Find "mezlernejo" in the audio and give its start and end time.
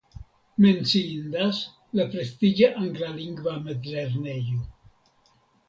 3.69-4.59